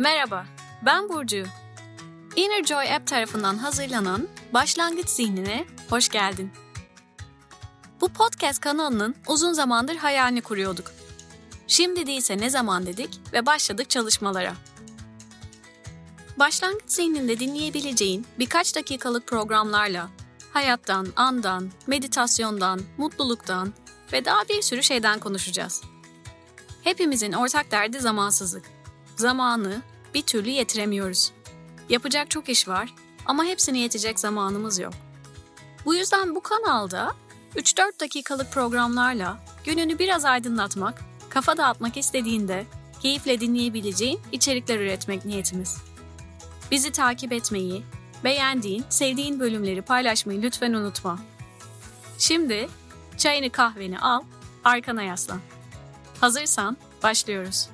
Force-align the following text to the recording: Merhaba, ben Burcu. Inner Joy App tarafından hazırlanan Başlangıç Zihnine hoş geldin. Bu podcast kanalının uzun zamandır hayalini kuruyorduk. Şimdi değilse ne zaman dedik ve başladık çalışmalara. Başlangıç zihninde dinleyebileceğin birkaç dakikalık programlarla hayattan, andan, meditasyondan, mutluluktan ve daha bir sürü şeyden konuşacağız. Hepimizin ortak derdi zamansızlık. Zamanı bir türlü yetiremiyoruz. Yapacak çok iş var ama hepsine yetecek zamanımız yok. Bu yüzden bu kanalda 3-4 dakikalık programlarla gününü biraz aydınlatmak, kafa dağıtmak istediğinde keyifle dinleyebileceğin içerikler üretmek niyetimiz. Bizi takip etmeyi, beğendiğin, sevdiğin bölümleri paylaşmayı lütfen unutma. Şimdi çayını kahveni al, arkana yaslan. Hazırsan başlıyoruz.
Merhaba, 0.00 0.46
ben 0.82 1.08
Burcu. 1.08 1.44
Inner 2.36 2.64
Joy 2.64 2.94
App 2.94 3.06
tarafından 3.06 3.58
hazırlanan 3.58 4.28
Başlangıç 4.54 5.08
Zihnine 5.08 5.66
hoş 5.90 6.08
geldin. 6.08 6.52
Bu 8.00 8.08
podcast 8.08 8.60
kanalının 8.60 9.14
uzun 9.28 9.52
zamandır 9.52 9.96
hayalini 9.96 10.40
kuruyorduk. 10.40 10.92
Şimdi 11.66 12.06
değilse 12.06 12.38
ne 12.38 12.50
zaman 12.50 12.86
dedik 12.86 13.20
ve 13.32 13.46
başladık 13.46 13.90
çalışmalara. 13.90 14.54
Başlangıç 16.36 16.90
zihninde 16.90 17.40
dinleyebileceğin 17.40 18.26
birkaç 18.38 18.76
dakikalık 18.76 19.26
programlarla 19.26 20.08
hayattan, 20.52 21.08
andan, 21.16 21.70
meditasyondan, 21.86 22.80
mutluluktan 22.98 23.72
ve 24.12 24.24
daha 24.24 24.48
bir 24.48 24.62
sürü 24.62 24.82
şeyden 24.82 25.20
konuşacağız. 25.20 25.82
Hepimizin 26.82 27.32
ortak 27.32 27.70
derdi 27.70 28.00
zamansızlık. 28.00 28.79
Zamanı 29.20 29.82
bir 30.14 30.22
türlü 30.22 30.50
yetiremiyoruz. 30.50 31.32
Yapacak 31.88 32.30
çok 32.30 32.48
iş 32.48 32.68
var 32.68 32.94
ama 33.26 33.44
hepsine 33.44 33.78
yetecek 33.78 34.20
zamanımız 34.20 34.78
yok. 34.78 34.92
Bu 35.84 35.94
yüzden 35.94 36.34
bu 36.34 36.40
kanalda 36.40 37.14
3-4 37.56 38.00
dakikalık 38.00 38.52
programlarla 38.52 39.38
gününü 39.64 39.98
biraz 39.98 40.24
aydınlatmak, 40.24 41.02
kafa 41.28 41.56
dağıtmak 41.56 41.96
istediğinde 41.96 42.66
keyifle 43.02 43.40
dinleyebileceğin 43.40 44.20
içerikler 44.32 44.80
üretmek 44.80 45.24
niyetimiz. 45.24 45.78
Bizi 46.70 46.92
takip 46.92 47.32
etmeyi, 47.32 47.82
beğendiğin, 48.24 48.84
sevdiğin 48.88 49.40
bölümleri 49.40 49.82
paylaşmayı 49.82 50.42
lütfen 50.42 50.72
unutma. 50.72 51.18
Şimdi 52.18 52.68
çayını 53.16 53.50
kahveni 53.50 54.00
al, 54.00 54.22
arkana 54.64 55.02
yaslan. 55.02 55.40
Hazırsan 56.20 56.76
başlıyoruz. 57.02 57.68